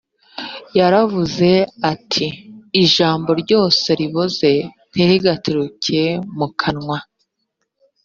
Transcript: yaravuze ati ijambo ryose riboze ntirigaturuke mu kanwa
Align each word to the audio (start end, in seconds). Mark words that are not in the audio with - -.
yaravuze 0.77 1.49
ati 1.91 2.25
ijambo 2.83 3.29
ryose 3.41 3.87
riboze 3.99 4.51
ntirigaturuke 4.93 6.01
mu 6.37 6.47
kanwa 6.59 6.97